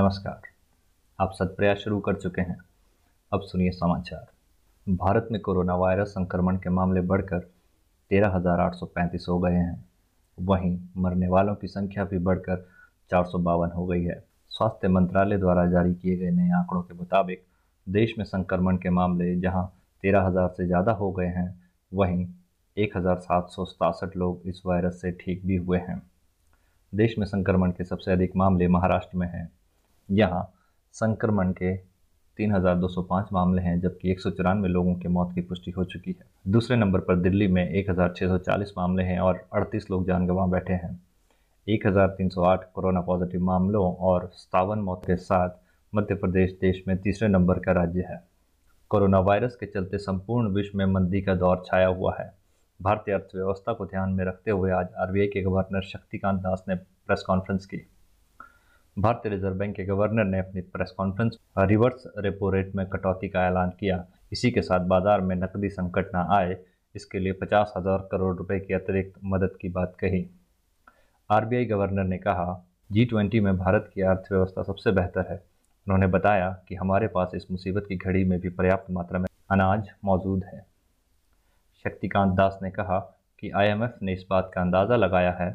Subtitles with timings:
[0.00, 0.42] नमस्कार।
[1.18, 2.56] आप सत्प्रयास शुरू कर चुके हैं।
[3.32, 4.26] अब सुनिए समाचार।
[4.86, 7.38] भारत में कोरोना वायरस संक्रमण के मामले बढ़कर
[8.10, 9.84] तेरह हज़ार आठ सौ पैंतीस हो गए हैं।
[10.38, 12.64] वहीं मरने वालों की संख्या भी बढ़कर
[13.10, 14.18] चार सौ बावन हो गई है।
[14.50, 17.44] स्वास्थ्य मंत्रालय द्वारा जारी किए गए नए आंकड़ों के मुताबिक
[17.86, 19.66] देश में संक्रमण के मामले जहाँ
[20.04, 21.62] तेरह हज़ार से ज़्यादा हो गए हैं,
[21.92, 22.26] वहीं
[22.76, 22.96] एक
[24.16, 26.02] लोग इस वायरस से ठीक भी हुए हैं।
[26.92, 29.50] देश में संक्रमण के सबसे अधिक मामले महाराष्ट्र में हैं।
[30.10, 30.54] यहाँ
[30.92, 31.76] संक्रमण के
[32.38, 36.52] 3,205 मामले हैं जबकि एक सौ चौरानवे लोगों की मौत की पुष्टि हो चुकी है।
[36.52, 41.00] दूसरे नंबर पर दिल्ली में 1,640 मामले हैं और 38 लोग जान गंवा बैठे हैं।
[41.68, 45.50] 1,308 कोरोना पॉजिटिव मामलों और सतावन मौत के साथ
[45.94, 48.24] मध्य प्रदेश देश में तीसरे नंबर का राज्य है।
[48.88, 52.34] कोरोना वायरस के चलते संपूर्ण विश्व में मंदी का दौर छाया हुआ है।
[52.82, 57.22] भारतीय अर्थव्यवस्था को ध्यान में रखते हुए आज आरबीआई के गवर्नर शक्तिकांत दास ने प्रेस
[57.26, 57.86] कॉन्फ्रेंस की।
[59.00, 63.46] भारतीय रिज़र्व बैंक के गवर्नर ने अपनी press conference, reverse repo rate में कटौती का
[63.46, 66.56] ऐलान किया। इसी के साथ बाज़ार में नकदी संकट न आए,
[66.94, 70.24] इसके लिए पचास हज़ार करोड़ रुपए की अतिरिक्त मदद की बात कही।
[71.30, 76.50] आरबीआई गवर्नर ने कहा, जी ट्वेंटी में भारत की अर्थव्यवस्था सबसे बेहतर है। उन्होंने बताया
[76.68, 80.64] कि हमारे पास इस मुसीबत की घड़ी में भी पर्याप्त मात्रा में अनाज मौजूद है।
[81.84, 82.98] शक्तिकांत दास ने कहा
[83.38, 85.50] कि आईएमएफ ने इस बात का अंदाज़ा लगाया है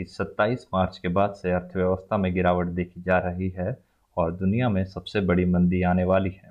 [0.00, 3.78] कि 27 मार्च के बाद से अर्थव्यवस्था में गिरावट देखी जा रही है
[4.16, 6.50] और दुनिया में सबसे बड़ी मंदी आने वाली है।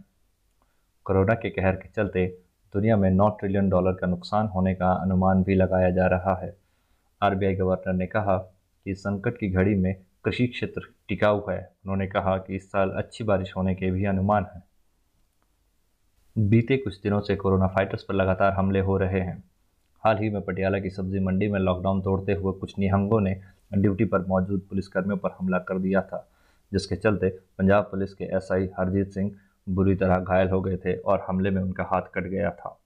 [1.05, 2.37] कोरोना के कहर के चलते
[2.73, 6.57] दुनिया में 9 ट्रिलियन डॉलर का नुकसान होने का अनुमान भी लगाया जा रहा है।
[7.21, 8.37] आरबीआई गवर्नर ने कहा
[8.85, 13.23] कि संकट की घड़ी में कृषि क्षेत्र टिकाऊ है। उन्होंने कहा कि इस साल अच्छी
[13.23, 14.63] बारिश होने के भी अनुमान हैं।
[16.49, 19.48] बीते कुछ दिनों से कोरोना फाइटर्स पर लगातार हमले हो रहे हैं।
[20.03, 23.35] हाल ही में पटियाला की सब्ज़ी मंडी में लॉकडाउन तोड़ते हुए कुछ निहंगों ने
[23.73, 26.27] ड्यूटी पर मौजूद पुलिसकर्मियों पर हमला कर दिया था,
[26.71, 29.31] जिसके चलते पंजाब पुलिस के एसआई हरजीत सिंह
[29.67, 32.77] बुरी तरह घायल हो गए थे और हमले में उनका हाथ कट गया था।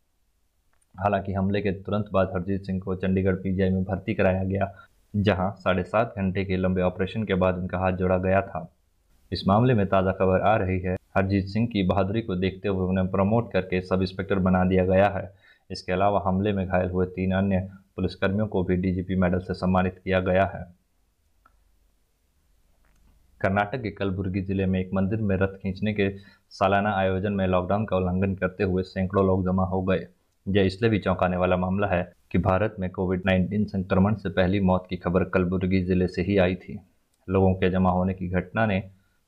[0.95, 4.71] हालाँकि हमले के तुरंत बाद हरजीत सिंह को चंडीगढ़ पीजीआई में भर्ती कराया गया,
[5.13, 8.67] जहाँ साढ़े सात घंटे के लंबे ऑपरेशन के बाद उनका हाथ जोड़ा गया था।
[9.31, 12.87] इस मामले में ताज़ा खबर आ रही है, हरजीत सिंह की बहादुरी को देखते हुए
[12.87, 15.31] उन्हें प्रमोट करके सब इंस्पेक्टर बना दिया गया है।
[15.69, 17.59] इसके अलावा हमले में घायल हुए तीन अन्य
[17.95, 20.63] पुलिसकर्मियों को भी डीजीपी मेडल से सम्मानित किया गया है।
[23.41, 26.09] कर्नाटक के कलबुर्गी ज़िले में एक मंदिर में रथ खींचने के
[26.49, 30.07] सालाना आयोजन में लॉकडाउन का उल्लंघन करते हुए सैकड़ों लोग जमा हो गए।
[30.47, 34.59] यह इसलिए भी चौंकाने वाला मामला है कि भारत में कोविड 19 संक्रमण से पहली
[34.59, 36.79] मौत की खबर कलबुर्गी ज़िले से ही आई थी।
[37.27, 38.79] लोगों के जमा होने की घटना ने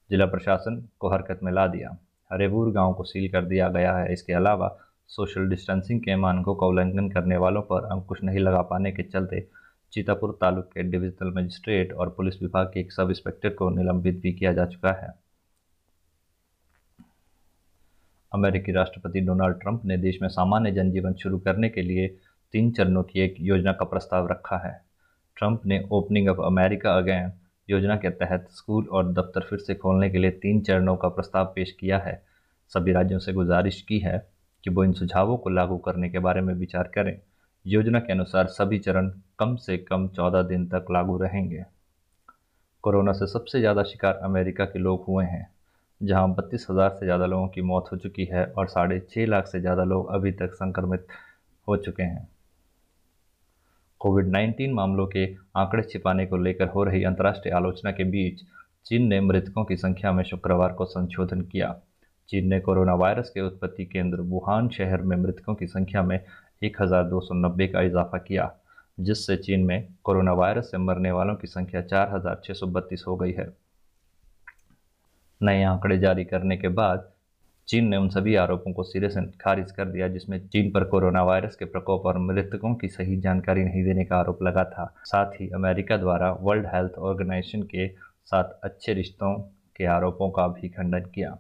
[0.10, 1.98] जिला प्रशासन को हरकत में ला दिया।
[2.32, 4.68] हरेबूर गाँव को सील कर दिया गया है। इसके अलावा
[5.08, 9.48] सोशल डिस्टेंसिंग के मानकों का उल्लंघन करने वालों पर अंकुश नहीं लगा पाने के चलते
[9.94, 14.34] चीतापुर तालुक के डिविजनल मजिस्ट्रेट और पुलिस विभाग के एक सब इंस्पेक्टर को निलंबित भी
[14.34, 15.14] किया जा चुका है।
[18.34, 22.08] अमेरिकी राष्ट्रपति डोनाल्ड ट्रंप ने देश में सामान्य जनजीवन शुरू करने के लिए
[22.54, 24.82] तीन चरणों की एक योजना का प्रस्ताव रखा है।
[25.38, 27.32] ट्रंप ने ओपनिंग ऑफ़ अमेरिका अगेन
[27.70, 31.46] योजना के तहत स्कूल और दफ्तर फिर से खोलने के लिए तीन चरणों का प्रस्ताव
[31.46, 32.24] पेश किया है।
[32.74, 34.35] सभी राज्यों से गुजारिश की है
[34.66, 37.18] कि वो इन सुझावों को लागू करने के बारे में विचार करें।
[37.66, 39.10] योजना के अनुसार सभी चरण
[39.40, 41.64] कम से कम चौदह दिन तक लागू रहेंगे।
[42.84, 45.48] कोरोना से सबसे ज़्यादा शिकार अमेरिका के लोग हुए हैं,
[46.02, 49.48] जहाँ बत्तीस हज़ार से ज़्यादा लोगों की मौत हो चुकी है और साढ़े छः लाख
[49.48, 51.08] से ज़्यादा लोग अभी तक संक्रमित
[51.68, 52.28] हो चुके हैं।
[54.02, 58.42] कोविड 19 मामलों के आंकड़े छिपाने को लेकर हो रही अंतर्राष्ट्रीय आलोचना के बीच
[58.86, 61.76] चीन ने मृतकों की संख्या में शुक्रवार को संशोधन किया।
[62.30, 66.20] चीन ने कोरोना वायरस के उत्पत्ति केंद्र वुहान शहर में मृतकों की संख्या में
[66.64, 68.52] 1290 का इजाफा किया,
[69.00, 73.04] जिससे चीन में कोरोना वायरस से मरने वालों की संख्या चार हज़ार छः सौ बत्तीस
[73.08, 73.48] हो गई है।
[75.42, 77.12] नए आंकड़े जारी करने के बाद
[77.68, 81.24] चीन ने उन सभी आरोपों को सिरे से खारिज कर दिया, जिसमें चीन पर कोरोना
[81.24, 85.32] वायरस के प्रकोप और मृतकों की सही जानकारी नहीं देने का आरोप लगा था। साथ
[85.32, 87.88] ही अमेरिका द्वारा वर्ल्ड हेल्थ ऑर्गेनाइजेशन के
[88.26, 89.34] साथ अच्छे रिश्तों
[89.78, 91.38] के आरोपों का भी खंडन किया।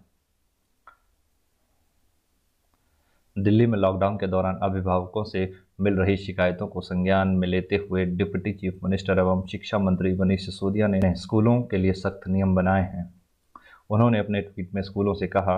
[3.38, 5.52] दिल्ली में लॉकडाउन के दौरान अभिभावकों से
[5.82, 10.46] मिल रही शिकायतों को संज्ञान में लेते हुए डिप्टी चीफ मिनिस्टर एवं शिक्षा मंत्री मनीष
[10.46, 13.14] सिसोदिया ने स्कूलों के लिए सख्त नियम बनाए हैं।
[13.90, 15.58] उन्होंने अपने ट्वीट में स्कूलों से कहा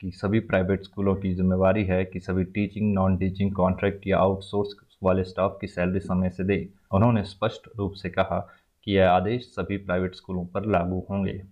[0.00, 4.74] कि सभी प्राइवेट स्कूलों की जिम्मेवारी है कि सभी टीचिंग नॉन टीचिंग कॉन्ट्रैक्ट या आउटसोर्स
[5.02, 8.38] वाले स्टाफ की सैलरी समय से दे। उन्होंने स्पष्ट रूप से कहा
[8.84, 11.42] कि यह आदेश सभी प्राइवेट स्कूलों पर लागू होंगे।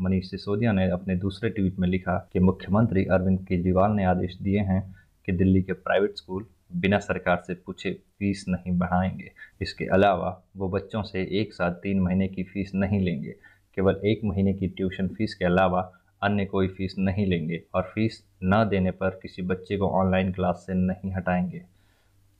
[0.00, 4.60] मनीष सिसोदिया ने अपने दूसरे ट्वीट में लिखा कि मुख्यमंत्री अरविंद केजरीवाल ने आदेश दिए
[4.60, 4.94] हैं
[5.26, 6.46] कि दिल्ली के प्राइवेट स्कूल
[6.76, 9.30] बिना सरकार से पूछे फ़ीस नहीं बढ़ाएँगे।
[9.62, 13.34] इसके अलावा वो बच्चों से एक साथ तीन महीने की फ़ीस नहीं लेंगे।
[13.74, 15.92] केवल एक महीने की ट्यूशन फ़ीस के अलावा
[16.22, 20.64] अन्य कोई फ़ीस नहीं लेंगे और फ़ीस न देने पर किसी बच्चे को ऑनलाइन क्लास
[20.66, 21.62] से नहीं हटाएँगे।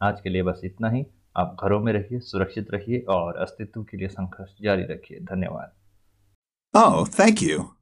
[0.03, 1.07] आज के लिए बस इतना ही।
[1.37, 5.78] आप घरों में रहिए, सुरक्षित रहिए और अस्तित्व के लिए संघर्ष जारी रखिए। धन्यवाद।
[6.75, 7.78] Oh, thank you.